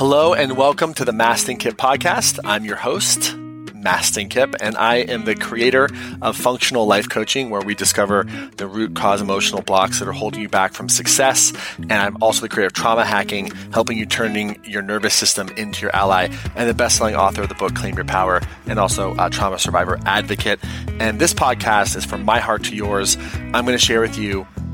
[0.00, 2.38] Hello and welcome to the Mastin Kipp podcast.
[2.46, 3.36] I'm your host,
[3.76, 5.90] Mastin Kipp, and I am the creator
[6.22, 8.24] of Functional Life Coaching, where we discover
[8.56, 11.52] the root cause emotional blocks that are holding you back from success.
[11.76, 15.82] And I'm also the creator of Trauma Hacking, helping you turning your nervous system into
[15.82, 19.28] your ally, and the best-selling author of the book Claim Your Power, and also a
[19.28, 20.60] trauma survivor advocate.
[20.98, 23.18] And this podcast is from my heart to yours.
[23.52, 24.46] I'm going to share with you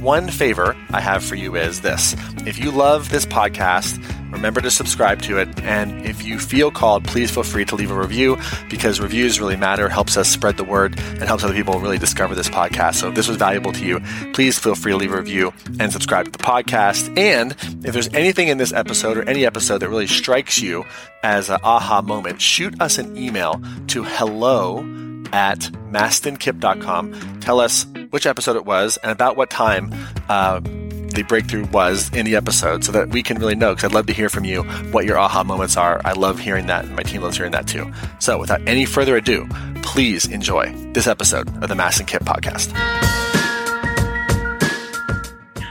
[0.00, 2.14] One favor I have for you is this
[2.46, 4.00] if you love this podcast,
[4.30, 5.60] remember to subscribe to it.
[5.62, 8.36] And if you feel called, please feel free to leave a review
[8.70, 12.34] because reviews really matter, helps us spread the word, and helps other people really discover
[12.34, 12.96] this podcast.
[12.96, 14.00] So if this was valuable to you,
[14.32, 17.16] please feel free to leave a review and subscribe to the podcast.
[17.18, 17.52] And
[17.84, 20.84] if there's anything in this episode or any episode that really strikes you
[21.22, 25.58] as an aha moment, shoot us an email to hello at
[25.90, 27.40] mastinkipp.com.
[27.40, 29.92] Tell us which episode it was and about what time
[30.28, 33.94] uh, the breakthrough was in the episode so that we can really know because I'd
[33.94, 36.00] love to hear from you what your aha moments are.
[36.04, 37.90] I love hearing that, and my team loves hearing that too.
[38.18, 39.48] So, without any further ado,
[39.82, 42.72] please enjoy this episode of the Mastin Kipp podcast.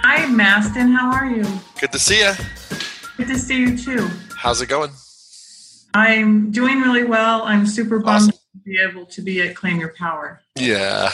[0.02, 0.94] Hi, Mastin.
[0.96, 1.46] How are you?
[1.80, 2.34] Good to see you.
[3.18, 4.08] Good to see you too.
[4.36, 4.92] How's it going?
[5.94, 7.44] I'm doing really well.
[7.44, 8.40] I'm super bummed awesome.
[8.66, 10.42] Be able to be at Claim Your Power.
[10.56, 11.12] Yeah.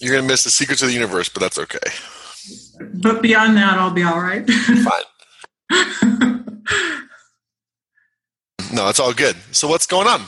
[0.00, 1.78] You're going to miss the secrets of the universe, but that's okay.
[2.94, 4.48] But beyond that, I'll be all right.
[4.48, 5.02] Fine.
[8.72, 9.36] no, it's all good.
[9.50, 10.22] So, what's going on?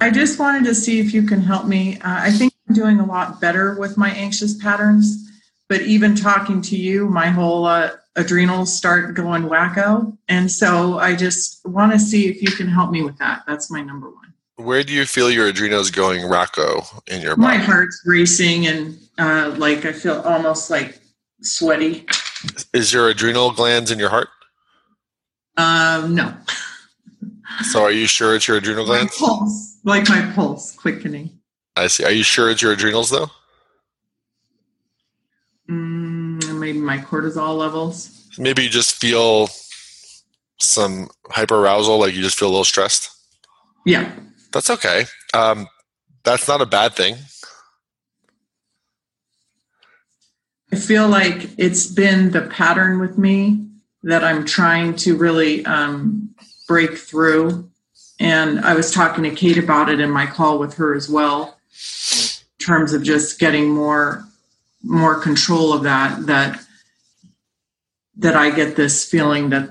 [0.00, 1.96] I just wanted to see if you can help me.
[1.98, 5.30] Uh, I think I'm doing a lot better with my anxious patterns,
[5.68, 10.16] but even talking to you, my whole uh, adrenals start going wacko.
[10.26, 13.42] And so I just want to see if you can help me with that.
[13.46, 14.29] That's my number one.
[14.60, 17.58] Where do you feel your adrenals going Rocco, in your body?
[17.58, 21.00] My heart's racing and uh, like I feel almost like
[21.42, 22.06] sweaty.
[22.74, 24.28] Is your adrenal glands in your heart?
[25.56, 26.34] Um, no.
[27.70, 29.18] So are you sure it's your adrenal glands?
[29.20, 31.38] My pulse, like my pulse quickening.
[31.76, 32.04] I see.
[32.04, 33.30] Are you sure it's your adrenals though?
[35.68, 38.28] Mm, maybe my cortisol levels.
[38.38, 39.48] Maybe you just feel
[40.58, 43.10] some hyperarousal, like you just feel a little stressed.
[43.86, 44.10] Yeah.
[44.52, 45.04] That's okay.
[45.34, 45.68] Um,
[46.24, 47.16] that's not a bad thing.
[50.72, 53.66] I feel like it's been the pattern with me
[54.02, 56.34] that I'm trying to really um,
[56.68, 57.68] break through.
[58.20, 61.58] And I was talking to Kate about it in my call with her as well,
[61.72, 64.24] in terms of just getting more
[64.82, 66.26] more control of that.
[66.26, 66.60] That
[68.18, 69.70] that I get this feeling that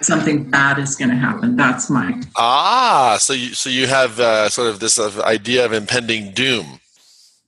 [0.00, 1.56] something bad is going to happen.
[1.56, 3.16] That's my ah.
[3.20, 6.80] So you so you have uh, sort of this uh, idea of impending doom.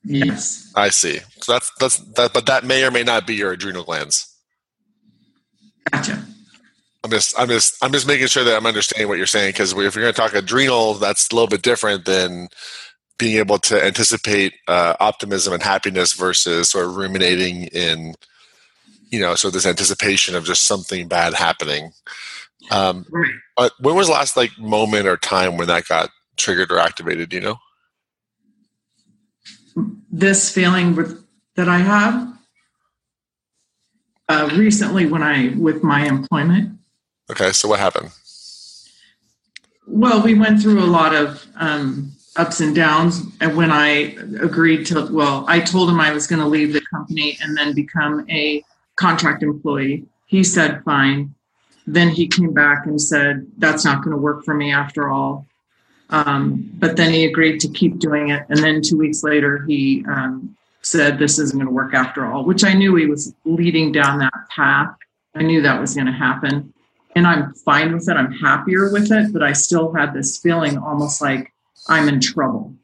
[0.04, 0.72] Yes.
[0.76, 1.20] I see.
[1.40, 4.34] So that's that's that, but that may or may not be your adrenal glands.
[5.90, 6.22] Gotcha.
[7.02, 9.72] I'm just I'm just I'm just making sure that I'm understanding what you're saying because
[9.72, 12.48] if you're going to talk adrenal, that's a little bit different than
[13.18, 18.14] being able to anticipate uh, optimism and happiness versus sort of ruminating in
[19.14, 21.92] you know so this anticipation of just something bad happening.
[22.70, 23.06] Um.
[23.56, 27.32] But when was the last like moment or time when that got triggered or activated?
[27.32, 27.58] You know?
[30.10, 30.94] this feeling
[31.56, 32.38] that I have
[34.28, 36.78] uh, recently when I with my employment.
[37.30, 38.10] Okay, so what happened?
[39.86, 44.86] Well, we went through a lot of um, ups and downs, and when I agreed
[44.86, 48.24] to, well, I told him I was going to leave the company and then become
[48.30, 48.62] a
[48.96, 50.04] contract employee.
[50.26, 51.34] He said fine.
[51.86, 55.46] Then he came back and said that's not going to work for me after all.
[56.10, 58.44] Um, but then he agreed to keep doing it.
[58.48, 62.44] And then two weeks later, he um, said, This isn't going to work after all,
[62.44, 64.94] which I knew he was leading down that path.
[65.34, 66.72] I knew that was going to happen.
[67.16, 68.16] And I'm fine with it.
[68.16, 69.32] I'm happier with it.
[69.32, 71.52] But I still had this feeling almost like
[71.88, 72.74] I'm in trouble.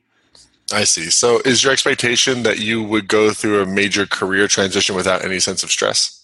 [0.72, 1.11] I see.
[1.11, 5.40] So is your expectation that you would go through a major career transition without any
[5.40, 6.17] sense of stress?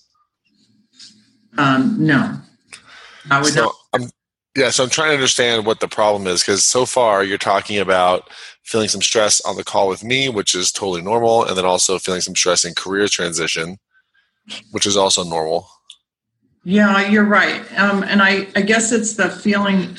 [1.58, 2.38] Um, no.
[3.30, 3.74] I would so not.
[3.92, 4.10] I'm,
[4.56, 7.78] yeah, so I'm trying to understand what the problem is because so far you're talking
[7.78, 8.30] about
[8.62, 11.98] feeling some stress on the call with me, which is totally normal, and then also
[11.98, 13.78] feeling some stress in career transition,
[14.72, 15.68] which is also normal.
[16.64, 17.60] Yeah, you're right.
[17.78, 19.96] Um, and I, I guess it's the feeling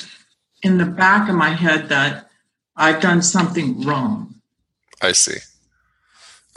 [0.62, 2.28] in the back of my head that
[2.76, 4.34] I've done something wrong.
[5.00, 5.38] I see.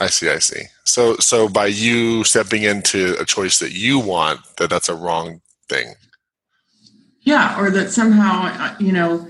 [0.00, 0.28] I see.
[0.28, 0.62] I see.
[0.84, 5.40] So, so by you stepping into a choice that you want, that that's a wrong
[5.68, 5.94] thing.
[7.20, 9.28] Yeah, or that somehow, you know,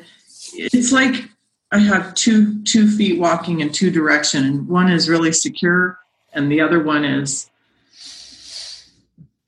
[0.54, 1.28] it's like
[1.72, 5.98] I have two two feet walking in two direction, and one is really secure,
[6.32, 7.50] and the other one is,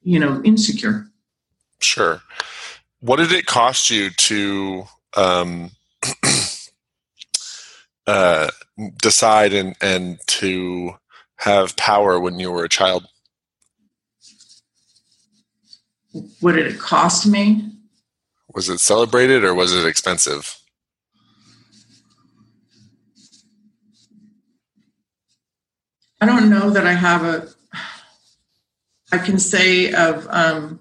[0.03, 1.07] you know, insecure.
[1.81, 2.21] Sure.
[3.01, 4.85] What did it cost you to
[5.17, 5.71] um,
[8.07, 8.49] uh,
[8.99, 10.95] decide and and to
[11.37, 13.07] have power when you were a child?
[16.41, 17.71] What did it cost me?
[18.55, 20.59] Was it celebrated or was it expensive?
[26.21, 27.49] I don't know that I have a.
[29.13, 30.81] I can say of um,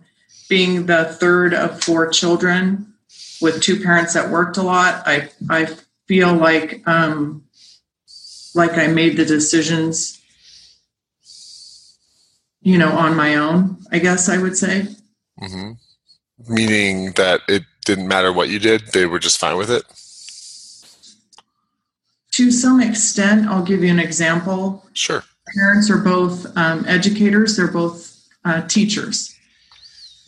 [0.49, 2.93] being the third of four children
[3.41, 5.03] with two parents that worked a lot.
[5.05, 5.67] I I
[6.07, 7.42] feel like um,
[8.53, 10.21] like I made the decisions,
[12.61, 13.77] you know, on my own.
[13.91, 14.87] I guess I would say.
[15.41, 15.71] Mm-hmm.
[16.53, 19.83] Meaning that it didn't matter what you did; they were just fine with it.
[22.31, 24.85] To some extent, I'll give you an example.
[24.93, 25.23] Sure.
[25.55, 29.35] Parents are both um, educators; they're both uh, teachers.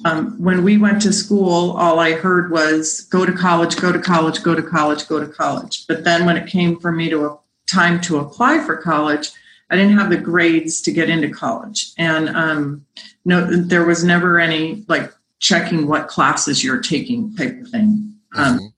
[0.03, 3.99] Um, when we went to school, all I heard was go to college, go to
[3.99, 5.87] college, go to college, go to college.
[5.87, 9.31] But then when it came for me to time to apply for college,
[9.69, 12.85] I didn't have the grades to get into college, and um,
[13.25, 18.13] no, there was never any like checking what classes you're taking type of thing.
[18.35, 18.73] Um, Mhm.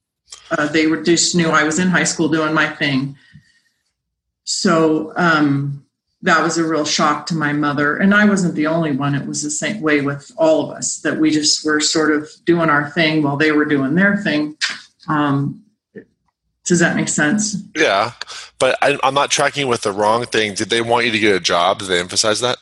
[0.58, 3.16] uh, they were just knew I was in high school doing my thing.
[4.44, 5.84] So um,
[6.22, 7.96] that was a real shock to my mother.
[7.96, 9.14] And I wasn't the only one.
[9.14, 12.28] It was the same way with all of us that we just were sort of
[12.44, 14.56] doing our thing while they were doing their thing.
[15.06, 15.62] Um,
[16.68, 17.56] does that make sense?
[17.74, 18.12] Yeah,
[18.58, 20.54] but I, I'm not tracking with the wrong thing.
[20.54, 21.78] Did they want you to get a job?
[21.78, 22.58] Did they emphasize that?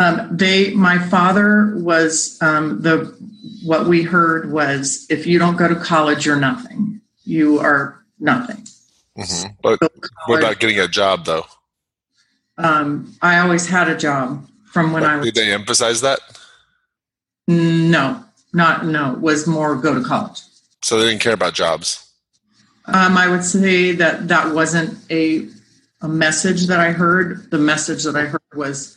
[0.00, 3.16] Um, they, my father was um, the.
[3.64, 7.00] What we heard was, if you don't go to college, you're nothing.
[7.24, 8.66] You are nothing.
[9.16, 9.80] hmm But
[10.26, 11.44] what about getting a job, though?
[12.58, 15.26] Um, I always had a job from when I was.
[15.26, 16.18] Did they emphasize that?
[17.46, 19.12] No, not no.
[19.12, 20.40] It was more go to college.
[20.82, 22.11] So they didn't care about jobs.
[22.86, 25.48] Um, I would say that that wasn't a
[26.02, 27.50] a message that I heard.
[27.50, 28.96] The message that I heard was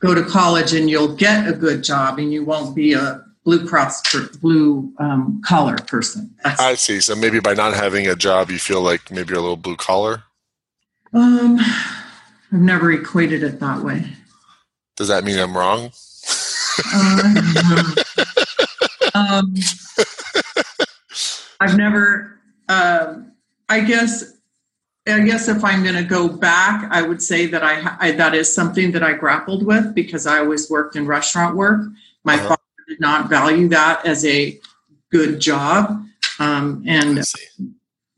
[0.00, 3.66] go to college and you'll get a good job and you won't be a blue
[3.66, 6.34] cross per, blue um, collar person.
[6.42, 7.00] That's, I see.
[7.00, 9.76] So maybe by not having a job, you feel like maybe you're a little blue
[9.76, 10.24] collar.
[11.12, 11.58] um,
[12.52, 14.04] I've never equated it that way.
[14.96, 15.92] Does that mean I'm wrong?
[16.94, 17.36] Um,
[19.14, 19.54] um,
[21.60, 22.39] I've never.
[22.70, 23.32] Um,
[23.68, 24.36] I guess.
[25.06, 28.34] I guess if I'm going to go back, I would say that I, I that
[28.34, 31.80] is something that I grappled with because I always worked in restaurant work.
[32.22, 32.48] My Uh-huh.
[32.48, 34.60] father did not value that as a
[35.10, 36.04] good job,
[36.38, 37.24] um, and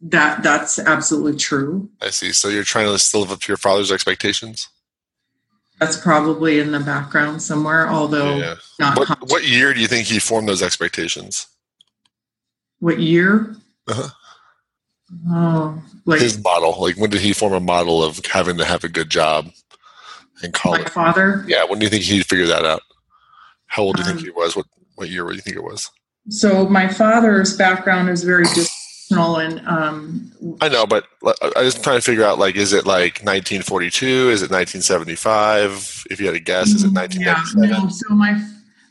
[0.02, 1.88] that that's absolutely true.
[2.02, 2.32] I see.
[2.32, 4.69] So you're trying to still live up to your father's expectations.
[5.78, 8.55] That's probably in the background somewhere, although yeah.
[8.78, 8.98] not.
[8.98, 11.46] What, what year do you think he formed those expectations?
[12.81, 13.55] what year?
[13.87, 14.08] Uh-huh.
[15.31, 16.81] Oh, like His model.
[16.81, 19.46] Like when did he form a model of having to have a good job
[20.43, 20.89] in my college?
[20.89, 21.44] father.
[21.46, 21.65] Yeah.
[21.65, 22.82] When do you think he figured that out?
[23.67, 24.56] How old do you think Um, he was?
[24.56, 25.91] What what year do you think it was?
[26.29, 31.98] So my father's background is very dysfunctional, and um, I know, but I just trying
[31.98, 34.06] to figure out like, is it like 1942?
[34.31, 36.05] Is it 1975?
[36.10, 37.89] If you had a guess, is it Mm, yeah, no.
[37.89, 38.41] So my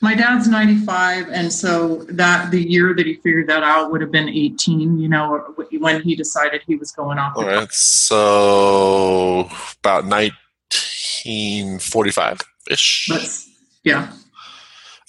[0.02, 4.00] my dad's ninety five, and so that the year that he figured that out would
[4.02, 5.00] have been eighteen.
[5.00, 7.38] You know, when he decided he was going off.
[7.38, 12.40] All right, so about 1945
[12.70, 13.08] ish.
[13.10, 13.50] Let's,
[13.84, 14.12] yeah,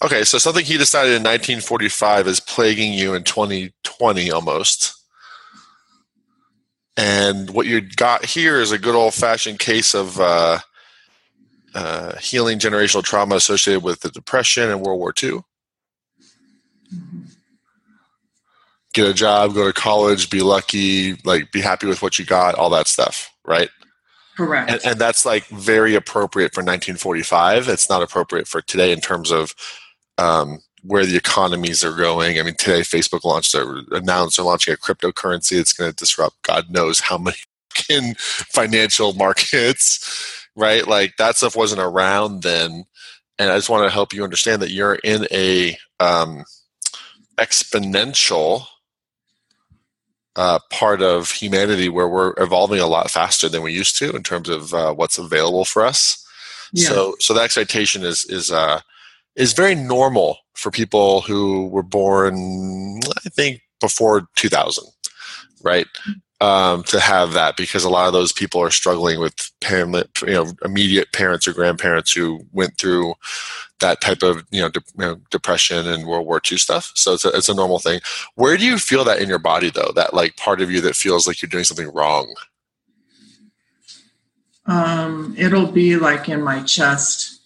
[0.02, 4.94] Okay, so something he decided in 1945 is plaguing you in 2020 almost.
[6.96, 10.58] And what you got here is a good old fashioned case of uh,
[11.74, 15.40] uh, healing generational trauma associated with the Depression and World War II.
[18.94, 22.54] Get a job, go to college, be lucky, like be happy with what you got,
[22.56, 23.70] all that stuff, right?
[24.36, 24.70] correct.
[24.70, 29.30] and, and that's like very appropriate for 1945 it's not appropriate for today in terms
[29.30, 29.54] of
[30.18, 34.74] um, where the economies are going i mean today facebook launched a, announced they're launching
[34.74, 37.36] a cryptocurrency that's going to disrupt god knows how many
[37.74, 42.84] fucking financial markets right like that stuff wasn't around then
[43.38, 46.44] and i just want to help you understand that you're in a um,
[47.38, 48.66] exponential
[50.36, 54.22] uh, part of humanity where we're evolving a lot faster than we used to in
[54.22, 56.18] terms of uh, what's available for us.
[56.72, 56.88] Yeah.
[56.88, 58.80] So, so the expectation is is uh,
[59.36, 64.84] is very normal for people who were born, I think, before 2000,
[65.62, 65.86] right?
[66.42, 70.32] Um, to have that because a lot of those people are struggling with parent, you
[70.32, 73.14] know, immediate parents or grandparents who went through
[73.78, 76.90] that type of you know, de- you know, depression and World War II stuff.
[76.94, 78.00] So it's a, it's a normal thing.
[78.34, 79.92] Where do you feel that in your body though?
[79.94, 82.34] That like part of you that feels like you're doing something wrong.
[84.66, 87.40] Um, it'll be like in my chest.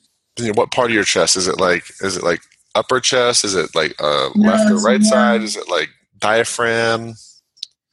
[0.55, 1.59] What part of your chest is it?
[1.59, 2.41] Like is it like
[2.75, 3.45] upper chest?
[3.45, 5.43] Is it like uh, no, left or right more, side?
[5.43, 5.88] Is it like
[6.19, 7.15] diaphragm?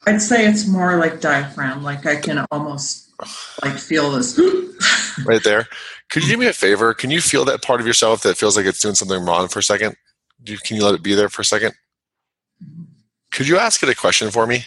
[0.06, 1.82] I'd say it's more like diaphragm.
[1.82, 3.12] Like I can almost
[3.62, 4.38] like feel this
[5.26, 5.66] right there.
[6.10, 6.92] Could you do me a favor?
[6.94, 9.58] Can you feel that part of yourself that feels like it's doing something wrong for
[9.58, 9.96] a second?
[10.44, 11.72] can you let it be there for a second?
[13.32, 14.66] Could you ask it a question for me?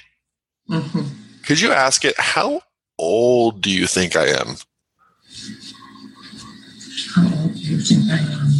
[0.69, 1.01] Mm-hmm.
[1.45, 2.61] Could you ask it, how
[2.97, 4.55] old do you think I am?
[7.15, 8.56] How old do you think I am?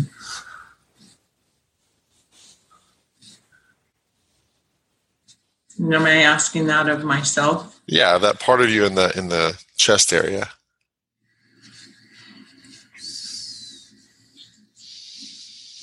[5.79, 7.79] Am I asking that of myself?
[7.85, 10.49] Yeah, that part of you in the in the chest area.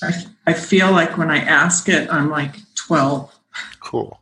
[0.03, 3.33] I, I feel like when I ask it, I'm like 12.
[3.79, 4.19] Cool.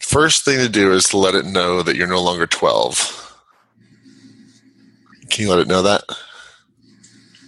[0.00, 3.24] First thing to do is to let it know that you're no longer 12.
[5.28, 6.04] Can you let it know that?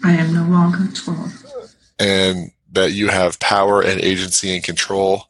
[0.04, 1.74] I am no longer 12.
[1.98, 5.29] And that you have power and agency and control.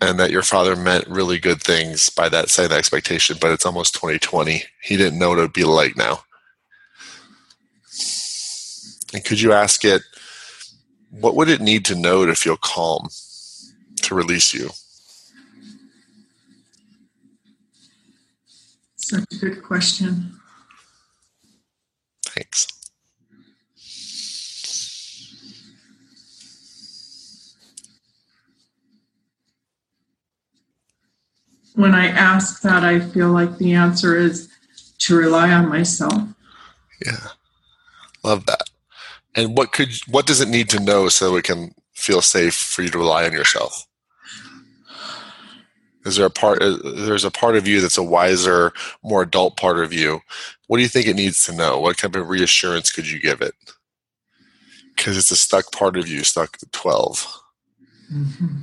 [0.00, 3.94] And that your father meant really good things by that same expectation, but it's almost
[3.94, 4.62] 2020.
[4.82, 6.20] He didn't know what it would be like now.
[9.12, 10.02] And could you ask it,
[11.10, 13.08] what would it need to know to feel calm
[14.02, 14.70] to release you?
[18.96, 20.38] Such a good question.
[31.78, 34.48] When I ask that, I feel like the answer is
[34.98, 36.22] to rely on myself.
[37.04, 37.28] Yeah.
[38.24, 38.68] Love that
[39.38, 42.82] and what could what does it need to know so it can feel safe for
[42.82, 43.86] you to rely on yourself
[46.04, 49.78] is there a part there's a part of you that's a wiser more adult part
[49.78, 50.20] of you
[50.66, 53.40] what do you think it needs to know what kind of reassurance could you give
[53.40, 53.54] it
[54.96, 57.42] because it's a stuck part of you stuck at 12
[58.12, 58.56] mm-hmm.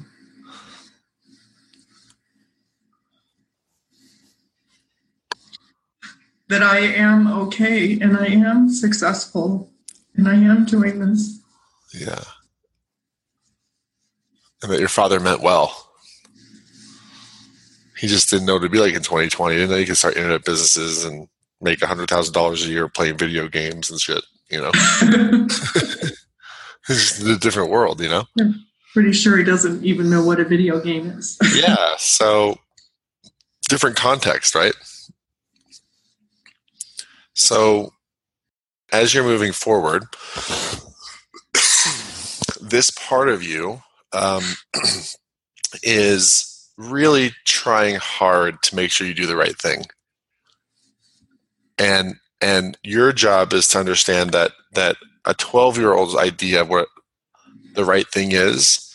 [6.47, 9.71] That i am okay and i am successful
[10.17, 11.39] and I am doing this.
[11.93, 12.23] Yeah.
[14.61, 15.91] And that your father meant well.
[17.97, 19.53] He just didn't know what it'd be like in 2020.
[19.53, 21.27] He didn't know you could start internet businesses and
[21.61, 24.71] make $100,000 a year playing video games and shit, you know?
[24.73, 26.17] it's
[26.87, 28.25] just a different world, you know?
[28.39, 31.37] I'm pretty sure he doesn't even know what a video game is.
[31.55, 31.95] yeah.
[31.97, 32.57] So,
[33.69, 34.73] different context, right?
[37.35, 37.91] So,
[38.91, 40.03] as you're moving forward,
[42.61, 43.81] this part of you
[44.13, 44.43] um,
[45.83, 49.85] is really trying hard to make sure you do the right thing.
[51.77, 56.69] And and your job is to understand that that a 12 year old's idea of
[56.69, 56.87] what
[57.73, 58.93] the right thing is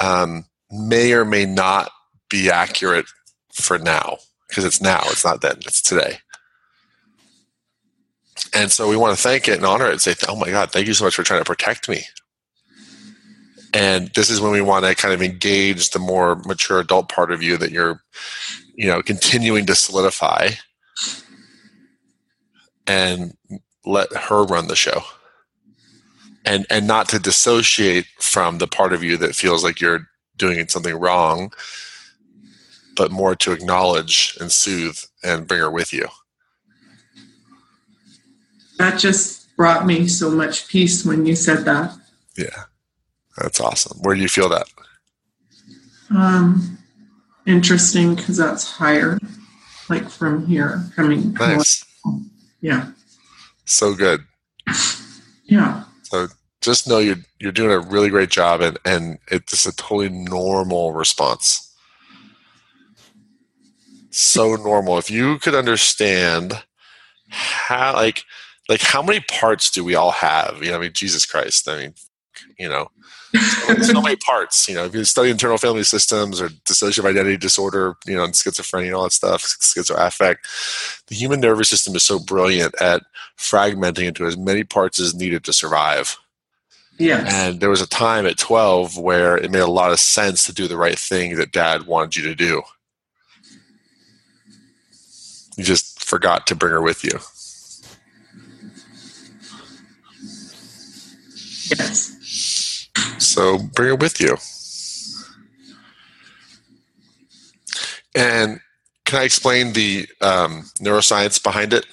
[0.00, 1.90] um, may or may not
[2.28, 3.06] be accurate
[3.52, 4.18] for now
[4.48, 6.18] because it's now it's not then it's today
[8.54, 10.70] and so we want to thank it and honor it and say, oh my God,
[10.70, 12.02] thank you so much for trying to protect me.
[13.74, 17.30] And this is when we want to kind of engage the more mature adult part
[17.30, 18.02] of you that you're,
[18.74, 20.50] you know, continuing to solidify
[22.86, 23.34] and
[23.84, 25.02] let her run the show.
[26.44, 30.66] And and not to dissociate from the part of you that feels like you're doing
[30.68, 31.52] something wrong,
[32.96, 36.08] but more to acknowledge and soothe and bring her with you
[38.78, 41.96] that just brought me so much peace when you said that.
[42.36, 42.64] Yeah,
[43.36, 43.98] that's awesome.
[44.02, 44.66] Where do you feel that?
[46.10, 46.78] Um,
[47.46, 49.18] interesting because that's higher,
[49.88, 51.34] like from here coming.
[51.34, 51.84] Nice.
[52.60, 52.90] Yeah.
[53.64, 54.20] So good.
[55.44, 55.84] Yeah.
[56.04, 56.28] So
[56.60, 60.92] just know you're you're doing a really great job, and and it's a totally normal
[60.92, 61.64] response.
[64.10, 64.98] So normal.
[64.98, 66.64] If you could understand
[67.28, 68.24] how, like,
[68.68, 71.76] like how many parts do we all have you know i mean jesus christ i
[71.76, 71.94] mean
[72.58, 72.90] You know,
[73.34, 74.68] so, so many parts.
[74.68, 78.34] You know, if you study internal family systems or dissociative identity disorder, you know, and
[78.34, 80.36] schizophrenia and all that stuff, schizoaffect,
[81.06, 83.02] the human nervous system is so brilliant at
[83.36, 86.16] fragmenting into as many parts as needed to survive.
[86.98, 87.32] Yes.
[87.32, 90.52] And there was a time at 12 where it made a lot of sense to
[90.52, 92.62] do the right thing that dad wanted you to do.
[95.56, 97.18] You just forgot to bring her with you.
[101.70, 102.88] Yes.
[103.18, 104.36] So bring it with you.
[108.14, 108.60] And
[109.04, 111.86] can I explain the um, neuroscience behind it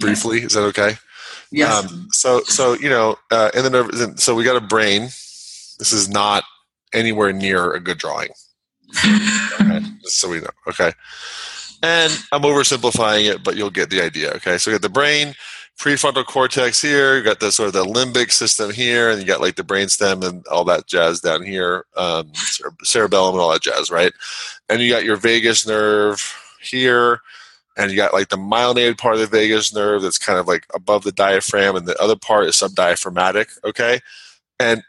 [0.00, 0.42] briefly?
[0.42, 0.96] Is that okay?
[1.50, 1.90] Yes.
[1.90, 5.02] Um, so, so you know, uh, in the nerve, so we got a brain.
[5.02, 6.44] This is not
[6.92, 8.30] anywhere near a good drawing.
[9.04, 10.50] okay, just so we know.
[10.68, 10.92] Okay,
[11.82, 14.32] and I'm oversimplifying it, but you'll get the idea.
[14.32, 15.34] Okay, so we got the brain,
[15.82, 17.16] prefrontal cortex here.
[17.16, 20.24] You got the sort of the limbic system here, and you got like the brainstem
[20.24, 22.30] and all that jazz down here, um,
[22.82, 24.12] cerebellum and all that jazz, right?
[24.68, 27.20] And you got your vagus nerve here
[27.76, 30.66] and you got like the myelinated part of the vagus nerve that's kind of like
[30.74, 33.58] above the diaphragm, and the other part is subdiaphragmatic.
[33.64, 34.00] Okay,
[34.60, 34.82] and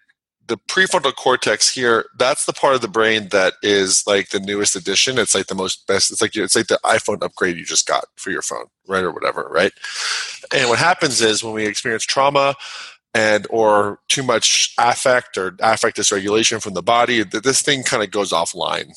[0.48, 4.76] the prefrontal cortex here that's the part of the brain that is like the newest
[4.76, 5.18] addition.
[5.18, 8.06] It's like the most best it's like it's like the iphone upgrade you just got
[8.16, 9.72] for your phone right or whatever right?
[10.54, 12.56] And what happens is when we experience trauma
[13.14, 18.12] and or too much affect or affect dysregulation from the body this thing kind of
[18.12, 18.92] goes offline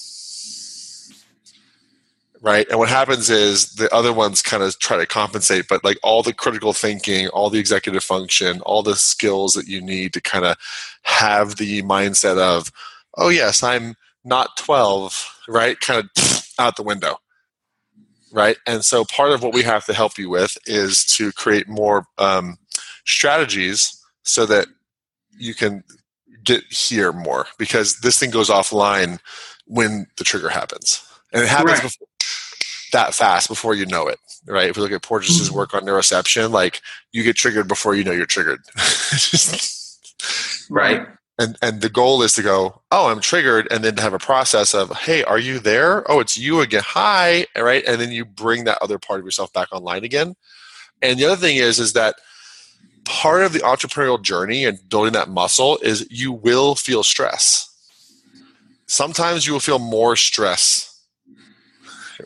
[2.46, 2.68] right?
[2.70, 6.22] And what happens is the other ones kind of try to compensate, but like all
[6.22, 10.44] the critical thinking, all the executive function, all the skills that you need to kind
[10.44, 10.56] of
[11.02, 12.70] have the mindset of,
[13.18, 15.80] oh, yes, I'm not 12, right?
[15.80, 17.18] Kind of out the window,
[18.32, 18.56] right?
[18.64, 22.06] And so part of what we have to help you with is to create more
[22.16, 22.58] um,
[23.04, 24.68] strategies so that
[25.36, 25.82] you can
[26.44, 29.18] get here more because this thing goes offline
[29.66, 31.82] when the trigger happens and it happens right.
[31.82, 32.05] before,
[32.96, 34.68] that fast before you know it right?
[34.70, 35.56] If we look at porges's mm-hmm.
[35.56, 36.80] work on neuroception like
[37.12, 38.60] you get triggered before you know you're triggered.
[40.68, 41.06] Right.
[41.38, 44.18] And and the goal is to go oh i'm triggered and then to have a
[44.18, 46.10] process of hey are you there?
[46.10, 46.82] Oh it's you again.
[46.84, 47.84] Hi right?
[47.86, 50.34] And then you bring that other part of yourself back online again.
[51.02, 52.16] And the other thing is is that
[53.04, 57.72] part of the entrepreneurial journey and building that muscle is you will feel stress.
[58.86, 60.95] Sometimes you will feel more stress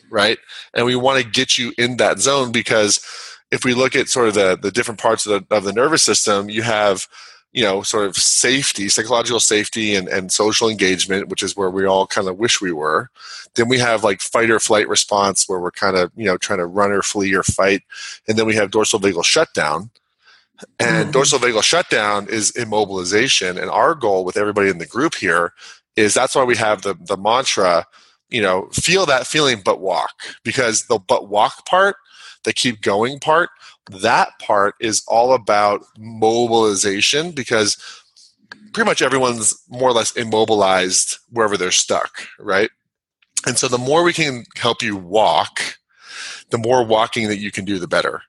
[0.09, 0.37] right?
[0.73, 3.05] And we want to get you in that zone because
[3.51, 6.03] if we look at sort of the, the different parts of the, of the nervous
[6.03, 7.07] system, you have,
[7.51, 11.85] you know, sort of safety, psychological safety and, and social engagement, which is where we
[11.85, 13.09] all kind of wish we were.
[13.55, 16.59] Then we have like fight or flight response where we're kind of, you know, trying
[16.59, 17.81] to run or flee or fight.
[18.27, 19.89] And then we have dorsal vagal shutdown.
[20.79, 21.11] And mm-hmm.
[21.11, 23.61] dorsal vagal shutdown is immobilization.
[23.61, 25.53] And our goal with everybody in the group here
[25.97, 27.85] is that's why we have the, the mantra
[28.31, 30.11] you know, feel that feeling, but walk
[30.43, 31.97] because the but walk part,
[32.43, 33.49] the keep going part,
[33.89, 37.77] that part is all about mobilization because
[38.73, 42.69] pretty much everyone's more or less immobilized wherever they're stuck, right?
[43.45, 45.77] And so the more we can help you walk,
[46.51, 48.21] the more walking that you can do, the better.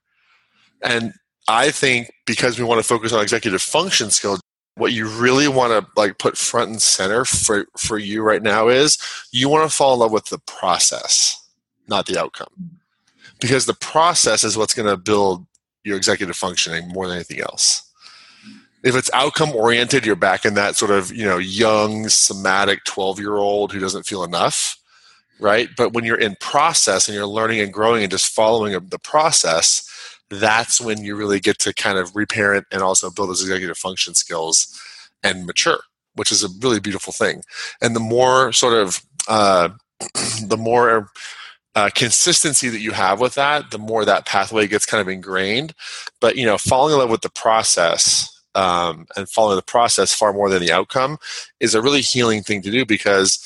[0.83, 1.13] And
[1.49, 4.41] I think because we want to focus on executive function skills,
[4.77, 8.69] what you really want to like put front and center for for you right now
[8.69, 8.99] is
[9.31, 11.39] you want to fall in love with the process
[11.89, 12.79] not the outcome.
[13.41, 15.47] Because the process is what's going to build
[15.85, 17.83] your executive functioning more than anything else.
[18.85, 23.21] If it's outcome oriented you're back in that sort of you know young somatic 12
[23.21, 24.77] year old who doesn't feel enough
[25.41, 25.71] right?
[25.77, 29.89] But when you're in process and you're learning and growing and just following the process
[30.33, 34.15] that's when you really get to kind of reparent and also build those executive function
[34.15, 34.81] skills
[35.23, 35.81] and mature,
[36.15, 37.43] which is a really beautiful thing.
[37.81, 39.69] And the more sort of uh,
[40.47, 41.11] the more
[41.75, 45.75] uh, consistency that you have with that, the more that pathway gets kind of ingrained.
[46.21, 50.33] But you know, falling in love with the process um, and following the process far
[50.33, 51.19] more than the outcome
[51.61, 53.39] is a really healing thing to do because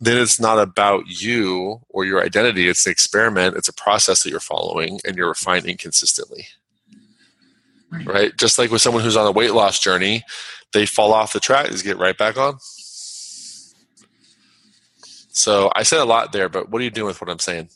[0.00, 2.68] then it's not about you or your identity.
[2.68, 3.56] It's an experiment.
[3.56, 6.46] It's a process that you're following and you're refining consistently.
[7.90, 8.06] Right.
[8.06, 8.36] right?
[8.36, 10.24] Just like with someone who's on a weight loss journey,
[10.72, 12.58] they fall off the track, they get right back on.
[15.32, 17.68] So I said a lot there, but what are you doing with what I'm saying?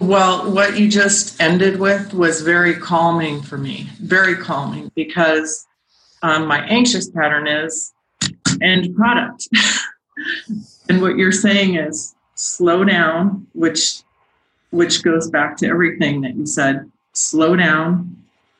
[0.00, 5.66] Well, what you just ended with was very calming for me, very calming because
[6.22, 7.92] um, my anxious pattern is
[8.60, 9.48] end product.
[10.88, 14.02] And what you're saying is slow down, which
[14.70, 16.90] which goes back to everything that you said.
[17.12, 18.14] Slow down,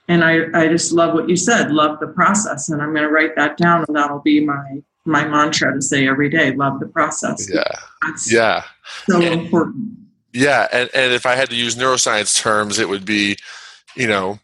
[0.08, 1.70] and I, I just love what you said.
[1.70, 2.68] Love the process.
[2.68, 6.08] And i'm going to write that down and that'll be my my mantra to say
[6.08, 7.48] every day love the process.
[7.52, 7.62] Yeah.
[8.02, 8.64] That's yeah.
[9.06, 9.90] so and, important.
[10.32, 10.66] Yeah.
[10.72, 13.36] And, and if i had to use neuroscience terms it would be
[13.94, 14.38] you know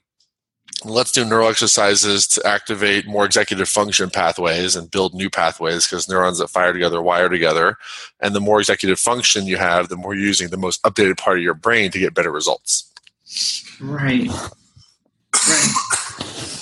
[0.84, 6.08] let's do neural exercises to activate more executive function pathways and build new pathways because
[6.08, 7.76] neurons that fire together wire together.
[8.20, 11.38] And the more executive function you have the more you're using the most updated part
[11.38, 12.90] of your brain to get better results.
[13.80, 14.28] Right.
[14.28, 15.72] Right.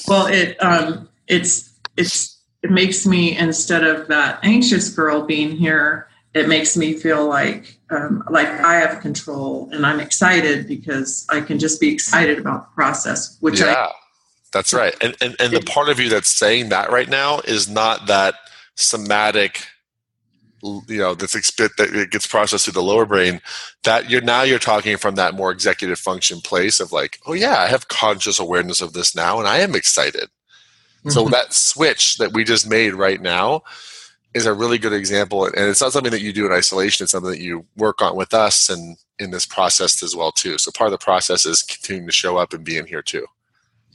[0.09, 6.09] Well it um it's it's it makes me instead of that anxious girl being here
[6.35, 11.41] it makes me feel like um, like I have control and I'm excited because I
[11.41, 13.67] can just be excited about the process, which yeah.
[13.67, 13.93] I
[14.53, 14.95] that's right.
[15.01, 18.35] And, and and the part of you that's saying that right now is not that
[18.75, 19.67] somatic
[20.63, 23.41] you know that's expit that it gets processed through the lower brain
[23.85, 27.61] that you're now you're talking from that more executive function place of like oh yeah
[27.61, 31.11] i have conscious awareness of this now and i am excited mm-hmm.
[31.11, 33.63] so that switch that we just made right now
[34.35, 37.13] is a really good example and it's not something that you do in isolation it's
[37.13, 40.71] something that you work on with us and in this process as well too so
[40.71, 43.27] part of the process is continuing to show up and be in here too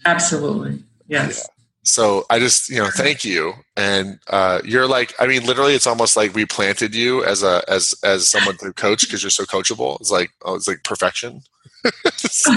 [0.06, 0.84] Absolutely.
[1.08, 1.44] Yes.
[1.44, 1.52] Yeah.
[1.84, 3.54] So I just, you know, thank you.
[3.78, 7.63] And uh, you're like, I mean, literally, it's almost like we planted you as a
[7.68, 10.00] as as someone to coach because you're so coachable.
[10.02, 11.44] It's like, oh, it's like perfection.
[12.15, 12.52] so,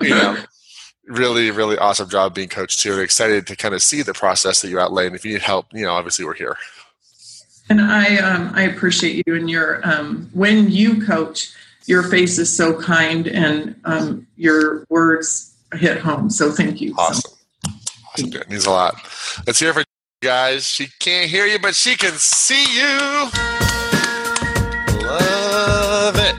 [0.00, 0.36] you know,
[1.06, 2.92] really, really awesome job being coached too.
[2.92, 5.06] And excited to kind of see the process that you outlay.
[5.06, 6.56] And if you need help, you know, obviously we're here.
[7.68, 11.52] And I um, I appreciate you and your um, when you coach,
[11.86, 16.30] your face is so kind and um, your words hit home.
[16.30, 16.94] So thank you.
[16.98, 17.32] Awesome.
[18.08, 18.32] awesome.
[18.32, 18.94] It means a lot.
[19.46, 19.86] Let's hear for you
[20.22, 20.66] guys.
[20.66, 23.30] She can't hear you, but she can see you.
[25.06, 26.36] Love it.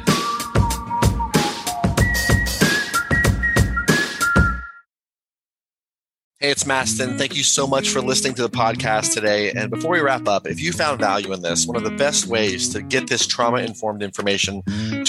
[6.44, 7.18] Hey, it's Mastin.
[7.18, 9.52] Thank you so much for listening to the podcast today.
[9.52, 12.28] And before we wrap up, if you found value in this, one of the best
[12.28, 14.62] ways to get this trauma informed information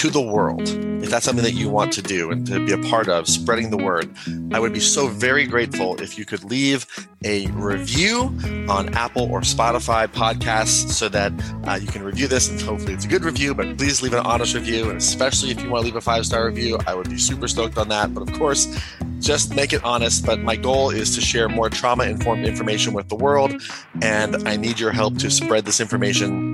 [0.05, 0.61] to the world,
[1.03, 3.71] if that's something that you want to do and to be a part of, spreading
[3.71, 4.15] the word,
[4.53, 6.85] I would be so very grateful if you could leave
[7.25, 8.25] a review
[8.69, 11.33] on Apple or Spotify podcasts so that
[11.67, 14.19] uh, you can review this and hopefully it's a good review, but please leave an
[14.27, 14.91] honest review.
[14.91, 17.49] And especially if you want to leave a five star review, I would be super
[17.49, 18.13] stoked on that.
[18.13, 18.79] But of course,
[19.21, 20.27] just make it honest.
[20.27, 23.55] But my goal is to share more trauma informed information with the world.
[24.03, 26.54] And I need your help to spread this information